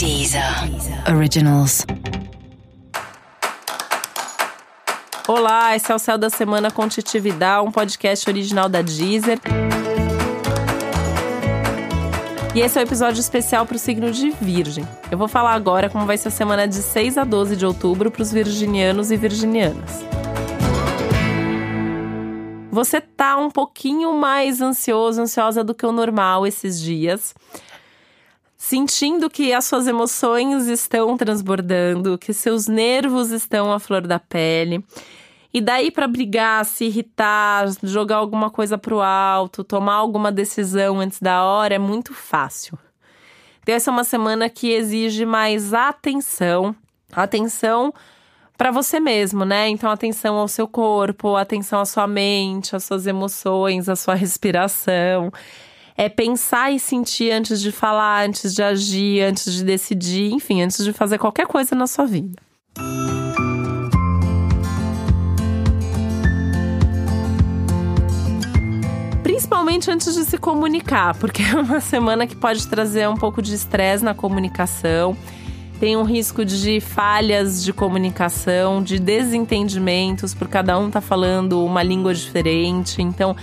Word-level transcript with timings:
Deezer 0.00 0.42
Originals. 1.14 1.84
Olá, 5.28 5.76
esse 5.76 5.92
é 5.92 5.94
o 5.94 5.98
Céu 5.98 6.16
da 6.16 6.30
Semana 6.30 6.70
com 6.70 6.88
Titividade, 6.88 7.68
um 7.68 7.70
podcast 7.70 8.30
original 8.30 8.66
da 8.66 8.80
Deezer. 8.80 9.38
E 12.54 12.60
esse 12.60 12.78
é 12.78 12.80
o 12.80 12.82
um 12.82 12.86
episódio 12.86 13.20
especial 13.20 13.66
para 13.66 13.76
o 13.76 13.78
signo 13.78 14.10
de 14.10 14.30
Virgem. 14.30 14.88
Eu 15.10 15.18
vou 15.18 15.28
falar 15.28 15.52
agora 15.52 15.90
como 15.90 16.06
vai 16.06 16.16
ser 16.16 16.28
a 16.28 16.30
semana 16.30 16.66
de 16.66 16.76
6 16.76 17.18
a 17.18 17.24
12 17.24 17.54
de 17.54 17.66
outubro 17.66 18.10
para 18.10 18.22
os 18.22 18.32
virginianos 18.32 19.10
e 19.10 19.18
virginianas. 19.18 20.02
Você 22.70 23.02
tá 23.02 23.36
um 23.36 23.50
pouquinho 23.50 24.14
mais 24.14 24.62
ansioso, 24.62 25.20
ansiosa 25.20 25.62
do 25.62 25.74
que 25.74 25.84
o 25.84 25.92
normal 25.92 26.46
esses 26.46 26.80
dias 26.80 27.34
sentindo 28.70 29.28
que 29.28 29.52
as 29.52 29.64
suas 29.64 29.88
emoções 29.88 30.68
estão 30.68 31.16
transbordando, 31.16 32.16
que 32.16 32.32
seus 32.32 32.68
nervos 32.68 33.32
estão 33.32 33.72
à 33.72 33.80
flor 33.80 34.06
da 34.06 34.20
pele. 34.20 34.84
E 35.52 35.60
daí 35.60 35.90
para 35.90 36.06
brigar, 36.06 36.64
se 36.64 36.84
irritar, 36.84 37.66
jogar 37.82 38.18
alguma 38.18 38.48
coisa 38.48 38.78
pro 38.78 39.00
alto, 39.00 39.64
tomar 39.64 39.94
alguma 39.94 40.30
decisão 40.30 41.00
antes 41.00 41.20
da 41.20 41.42
hora 41.42 41.74
é 41.74 41.78
muito 41.80 42.14
fácil. 42.14 42.78
Então 43.60 43.74
essa 43.74 43.90
é 43.90 43.92
uma 43.92 44.04
semana 44.04 44.48
que 44.48 44.70
exige 44.70 45.26
mais 45.26 45.74
atenção, 45.74 46.72
atenção 47.12 47.92
para 48.56 48.70
você 48.70 49.00
mesmo, 49.00 49.44
né? 49.44 49.68
Então 49.68 49.90
atenção 49.90 50.36
ao 50.36 50.46
seu 50.46 50.68
corpo, 50.68 51.34
atenção 51.34 51.80
à 51.80 51.84
sua 51.84 52.06
mente, 52.06 52.76
às 52.76 52.84
suas 52.84 53.08
emoções, 53.08 53.88
à 53.88 53.96
sua 53.96 54.14
respiração 54.14 55.32
é 56.00 56.08
pensar 56.08 56.72
e 56.72 56.80
sentir 56.80 57.30
antes 57.30 57.60
de 57.60 57.70
falar, 57.70 58.26
antes 58.26 58.54
de 58.54 58.62
agir, 58.62 59.20
antes 59.20 59.52
de 59.52 59.62
decidir, 59.62 60.32
enfim, 60.32 60.62
antes 60.62 60.82
de 60.82 60.94
fazer 60.94 61.18
qualquer 61.18 61.46
coisa 61.46 61.74
na 61.74 61.86
sua 61.86 62.06
vida. 62.06 62.40
Principalmente 69.22 69.90
antes 69.90 70.14
de 70.14 70.24
se 70.24 70.38
comunicar, 70.38 71.14
porque 71.18 71.42
é 71.44 71.54
uma 71.54 71.82
semana 71.82 72.26
que 72.26 72.34
pode 72.34 72.66
trazer 72.66 73.06
um 73.06 73.16
pouco 73.16 73.42
de 73.42 73.52
estresse 73.52 74.02
na 74.02 74.14
comunicação. 74.14 75.14
Tem 75.78 75.98
um 75.98 76.02
risco 76.02 76.46
de 76.46 76.80
falhas 76.80 77.62
de 77.62 77.74
comunicação, 77.74 78.82
de 78.82 78.98
desentendimentos, 78.98 80.32
por 80.32 80.48
cada 80.48 80.78
um 80.78 80.90
tá 80.90 81.02
falando 81.02 81.62
uma 81.62 81.82
língua 81.82 82.14
diferente. 82.14 83.02
Então, 83.02 83.36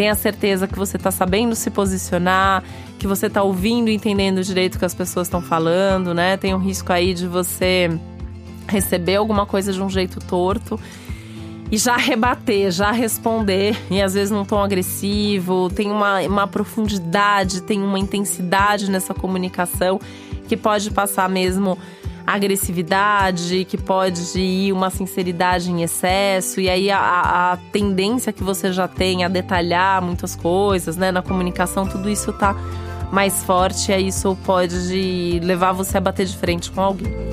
Tenha 0.00 0.14
certeza 0.14 0.66
que 0.66 0.78
você 0.78 0.96
está 0.96 1.10
sabendo 1.10 1.54
se 1.54 1.68
posicionar, 1.68 2.64
que 2.98 3.06
você 3.06 3.26
está 3.26 3.42
ouvindo 3.42 3.90
e 3.90 3.94
entendendo 3.94 4.42
direito 4.42 4.76
o 4.76 4.78
que 4.78 4.86
as 4.86 4.94
pessoas 4.94 5.26
estão 5.26 5.42
falando, 5.42 6.14
né? 6.14 6.38
Tem 6.38 6.54
um 6.54 6.58
risco 6.58 6.90
aí 6.90 7.12
de 7.12 7.26
você 7.26 7.90
receber 8.66 9.16
alguma 9.16 9.44
coisa 9.44 9.74
de 9.74 9.82
um 9.82 9.90
jeito 9.90 10.18
torto 10.18 10.80
e 11.70 11.76
já 11.76 11.98
rebater, 11.98 12.70
já 12.70 12.90
responder, 12.90 13.76
e 13.90 14.00
às 14.00 14.14
vezes 14.14 14.30
num 14.30 14.42
tom 14.42 14.62
agressivo, 14.62 15.68
tem 15.68 15.90
uma, 15.90 16.20
uma 16.22 16.46
profundidade, 16.46 17.60
tem 17.60 17.82
uma 17.82 17.98
intensidade 17.98 18.90
nessa 18.90 19.12
comunicação 19.12 20.00
que 20.48 20.56
pode 20.56 20.90
passar 20.92 21.28
mesmo 21.28 21.76
agressividade, 22.26 23.64
que 23.64 23.76
pode 23.76 24.38
ir 24.38 24.72
uma 24.72 24.90
sinceridade 24.90 25.70
em 25.70 25.82
excesso, 25.82 26.60
e 26.60 26.68
aí 26.68 26.90
a, 26.90 27.52
a, 27.52 27.56
tendência 27.72 28.32
que 28.32 28.42
você 28.42 28.72
já 28.72 28.86
tem 28.86 29.24
a 29.24 29.28
detalhar 29.28 30.02
muitas 30.02 30.34
coisas, 30.34 30.96
né? 30.96 31.10
Na 31.10 31.22
comunicação, 31.22 31.86
tudo 31.86 32.08
isso 32.08 32.32
tá 32.32 32.54
mais 33.10 33.42
forte, 33.42 33.90
e 33.90 33.94
aí 33.94 34.08
isso 34.08 34.36
pode 34.44 35.40
levar 35.42 35.72
você 35.72 35.98
a 35.98 36.00
bater 36.00 36.26
de 36.26 36.36
frente 36.36 36.70
com 36.70 36.80
alguém. 36.80 37.29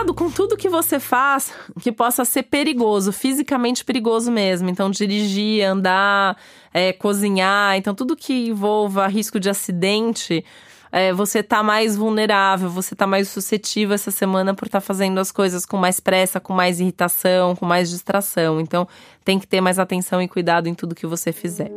Cuidado 0.00 0.14
com 0.14 0.30
tudo 0.30 0.56
que 0.56 0.68
você 0.68 0.98
faz 0.98 1.52
que 1.82 1.92
possa 1.92 2.24
ser 2.24 2.44
perigoso, 2.44 3.12
fisicamente 3.12 3.84
perigoso 3.84 4.32
mesmo. 4.32 4.70
Então, 4.70 4.90
dirigir, 4.90 5.62
andar, 5.62 6.38
é, 6.72 6.90
cozinhar. 6.90 7.76
Então, 7.76 7.94
tudo 7.94 8.16
que 8.16 8.48
envolva 8.48 9.06
risco 9.08 9.38
de 9.38 9.50
acidente, 9.50 10.42
é, 10.90 11.12
você 11.12 11.42
tá 11.42 11.62
mais 11.62 11.98
vulnerável, 11.98 12.70
você 12.70 12.96
tá 12.96 13.06
mais 13.06 13.28
suscetível 13.28 13.94
essa 13.94 14.10
semana 14.10 14.54
por 14.54 14.64
estar 14.64 14.80
tá 14.80 14.86
fazendo 14.86 15.18
as 15.18 15.30
coisas 15.30 15.66
com 15.66 15.76
mais 15.76 16.00
pressa, 16.00 16.40
com 16.40 16.54
mais 16.54 16.80
irritação, 16.80 17.54
com 17.54 17.66
mais 17.66 17.90
distração. 17.90 18.58
Então, 18.58 18.88
tem 19.22 19.38
que 19.38 19.46
ter 19.46 19.60
mais 19.60 19.78
atenção 19.78 20.22
e 20.22 20.26
cuidado 20.26 20.66
em 20.66 20.74
tudo 20.74 20.94
que 20.94 21.06
você 21.06 21.30
fizer. 21.30 21.70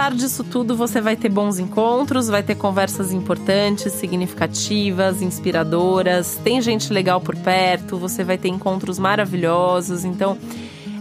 Apesar 0.00 0.16
disso 0.16 0.42
tudo, 0.42 0.74
você 0.74 0.98
vai 0.98 1.14
ter 1.14 1.28
bons 1.28 1.58
encontros, 1.58 2.26
vai 2.28 2.42
ter 2.42 2.54
conversas 2.54 3.12
importantes, 3.12 3.92
significativas, 3.92 5.20
inspiradoras. 5.20 6.40
Tem 6.42 6.62
gente 6.62 6.90
legal 6.90 7.20
por 7.20 7.36
perto, 7.36 7.98
você 7.98 8.24
vai 8.24 8.38
ter 8.38 8.48
encontros 8.48 8.98
maravilhosos. 8.98 10.02
Então, 10.02 10.38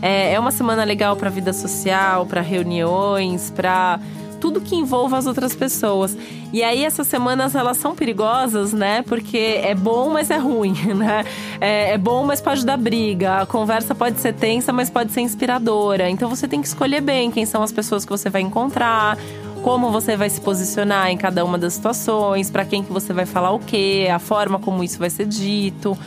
é, 0.01 0.33
é 0.33 0.39
uma 0.39 0.51
semana 0.51 0.83
legal 0.83 1.15
para 1.15 1.29
vida 1.29 1.53
social, 1.53 2.25
para 2.25 2.41
reuniões, 2.41 3.49
para 3.49 4.01
tudo 4.39 4.61
que 4.61 4.75
envolva 4.75 5.17
as 5.17 5.25
outras 5.25 5.55
pessoas. 5.55 6.17
E 6.51 6.63
aí 6.63 6.83
essas 6.83 7.07
semanas 7.07 7.53
elas 7.55 7.77
são 7.77 7.95
perigosas, 7.95 8.73
né? 8.73 9.03
Porque 9.03 9.59
é 9.63 9.75
bom, 9.75 10.09
mas 10.09 10.29
é 10.29 10.37
ruim, 10.37 10.73
né? 10.95 11.25
É, 11.59 11.91
é, 11.93 11.97
bom, 11.97 12.23
mas 12.23 12.41
pode 12.41 12.65
dar 12.65 12.77
briga. 12.77 13.41
A 13.41 13.45
conversa 13.45 13.93
pode 13.93 14.19
ser 14.19 14.33
tensa, 14.33 14.73
mas 14.73 14.89
pode 14.89 15.11
ser 15.11 15.21
inspiradora. 15.21 16.09
Então 16.09 16.29
você 16.29 16.47
tem 16.47 16.61
que 16.61 16.67
escolher 16.67 17.01
bem 17.01 17.29
quem 17.29 17.45
são 17.45 17.61
as 17.61 17.71
pessoas 17.71 18.05
que 18.05 18.11
você 18.11 18.29
vai 18.29 18.41
encontrar, 18.41 19.17
como 19.61 19.91
você 19.91 20.15
vai 20.15 20.29
se 20.29 20.41
posicionar 20.41 21.09
em 21.09 21.17
cada 21.17 21.43
uma 21.43 21.57
das 21.57 21.73
situações, 21.73 22.49
para 22.49 22.65
quem 22.65 22.81
que 22.81 22.91
você 22.91 23.13
vai 23.13 23.25
falar 23.25 23.51
o 23.51 23.59
quê, 23.59 24.07
a 24.11 24.19
forma 24.19 24.57
como 24.57 24.83
isso 24.83 24.97
vai 24.97 25.09
ser 25.09 25.25
dito 25.25 25.97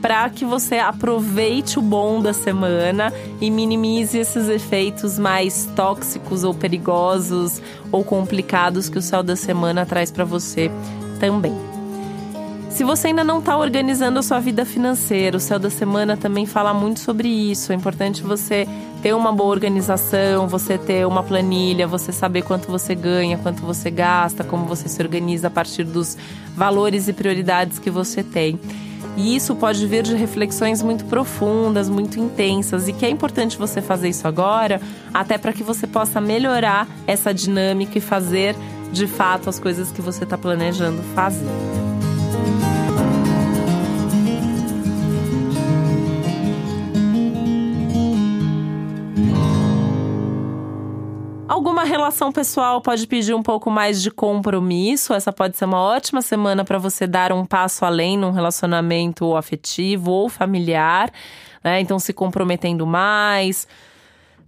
para 0.00 0.28
que 0.30 0.44
você 0.44 0.76
aproveite 0.76 1.78
o 1.78 1.82
bom 1.82 2.20
da 2.20 2.32
semana 2.32 3.12
e 3.40 3.50
minimize 3.50 4.18
esses 4.18 4.48
efeitos 4.48 5.18
mais 5.18 5.68
tóxicos 5.76 6.44
ou 6.44 6.54
perigosos 6.54 7.60
ou 7.92 8.02
complicados 8.02 8.88
que 8.88 8.98
o 8.98 9.02
céu 9.02 9.22
da 9.22 9.36
semana 9.36 9.84
traz 9.84 10.10
para 10.10 10.24
você 10.24 10.70
também. 11.18 11.69
Se 12.70 12.84
você 12.84 13.08
ainda 13.08 13.24
não 13.24 13.40
está 13.40 13.58
organizando 13.58 14.20
a 14.20 14.22
sua 14.22 14.38
vida 14.38 14.64
financeira, 14.64 15.36
o 15.36 15.40
céu 15.40 15.58
da 15.58 15.68
semana 15.68 16.16
também 16.16 16.46
fala 16.46 16.72
muito 16.72 17.00
sobre 17.00 17.28
isso. 17.28 17.72
É 17.72 17.74
importante 17.74 18.22
você 18.22 18.66
ter 19.02 19.12
uma 19.12 19.32
boa 19.32 19.50
organização, 19.50 20.46
você 20.46 20.78
ter 20.78 21.06
uma 21.06 21.22
planilha, 21.22 21.86
você 21.86 22.12
saber 22.12 22.42
quanto 22.42 22.70
você 22.70 22.94
ganha, 22.94 23.36
quanto 23.36 23.62
você 23.62 23.90
gasta, 23.90 24.44
como 24.44 24.66
você 24.66 24.88
se 24.88 25.02
organiza 25.02 25.48
a 25.48 25.50
partir 25.50 25.84
dos 25.84 26.16
valores 26.56 27.08
e 27.08 27.12
prioridades 27.12 27.78
que 27.78 27.90
você 27.90 28.22
tem. 28.22 28.58
E 29.16 29.34
isso 29.34 29.56
pode 29.56 29.84
vir 29.86 30.04
de 30.04 30.14
reflexões 30.14 30.80
muito 30.80 31.04
profundas, 31.06 31.88
muito 31.88 32.20
intensas, 32.20 32.86
e 32.86 32.92
que 32.92 33.04
é 33.04 33.10
importante 33.10 33.58
você 33.58 33.82
fazer 33.82 34.08
isso 34.08 34.26
agora, 34.28 34.80
até 35.12 35.36
para 35.36 35.52
que 35.52 35.64
você 35.64 35.86
possa 35.86 36.20
melhorar 36.20 36.86
essa 37.06 37.34
dinâmica 37.34 37.98
e 37.98 38.00
fazer 38.00 38.54
de 38.92 39.06
fato 39.06 39.50
as 39.50 39.58
coisas 39.58 39.90
que 39.90 40.00
você 40.00 40.24
está 40.24 40.38
planejando 40.38 41.02
fazer. 41.14 41.79
Alguma 51.80 51.96
relação 51.96 52.30
pessoal 52.30 52.82
pode 52.82 53.06
pedir 53.06 53.32
um 53.32 53.42
pouco 53.42 53.70
mais 53.70 54.02
de 54.02 54.10
compromisso. 54.10 55.14
Essa 55.14 55.32
pode 55.32 55.56
ser 55.56 55.64
uma 55.64 55.80
ótima 55.80 56.20
semana 56.20 56.62
para 56.62 56.76
você 56.76 57.06
dar 57.06 57.32
um 57.32 57.46
passo 57.46 57.86
além 57.86 58.18
num 58.18 58.32
relacionamento 58.32 59.34
afetivo 59.34 60.10
ou 60.10 60.28
familiar, 60.28 61.10
né? 61.64 61.80
Então, 61.80 61.98
se 61.98 62.12
comprometendo 62.12 62.86
mais, 62.86 63.66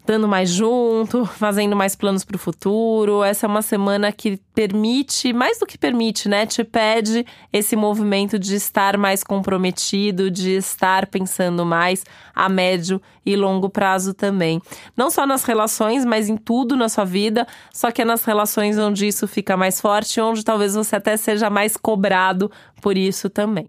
estando 0.02 0.26
mais 0.26 0.50
junto, 0.50 1.24
fazendo 1.24 1.76
mais 1.76 1.94
planos 1.94 2.24
para 2.24 2.34
o 2.34 2.38
futuro. 2.38 3.22
Essa 3.22 3.46
é 3.46 3.48
uma 3.48 3.62
semana 3.62 4.10
que 4.12 4.36
permite, 4.52 5.32
mais 5.32 5.58
do 5.58 5.66
que 5.66 5.78
permite, 5.78 6.28
né? 6.28 6.44
Te 6.44 6.64
pede 6.64 7.24
esse 7.52 7.76
movimento 7.76 8.36
de 8.38 8.56
estar 8.56 8.98
mais 8.98 9.22
comprometido, 9.22 10.28
de 10.28 10.56
estar 10.56 11.06
pensando 11.06 11.64
mais 11.64 12.04
a 12.34 12.48
médio 12.48 13.00
e 13.24 13.36
longo 13.36 13.70
prazo 13.70 14.12
também. 14.12 14.60
Não 14.96 15.08
só 15.08 15.24
nas 15.24 15.44
relações, 15.44 16.04
mas 16.04 16.28
em 16.28 16.36
tudo 16.36 16.76
na 16.76 16.88
sua 16.88 17.04
vida, 17.04 17.46
só 17.72 17.92
que 17.92 18.02
é 18.02 18.04
nas 18.04 18.24
relações 18.24 18.76
onde 18.78 19.06
isso 19.06 19.28
fica 19.28 19.56
mais 19.56 19.80
forte, 19.80 20.20
onde 20.20 20.44
talvez 20.44 20.74
você 20.74 20.96
até 20.96 21.16
seja 21.16 21.48
mais 21.48 21.76
cobrado 21.76 22.50
por 22.80 22.98
isso 22.98 23.30
também. 23.30 23.68